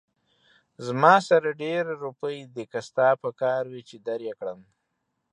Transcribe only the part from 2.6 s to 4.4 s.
که ستاسې پکار وي، چې در يې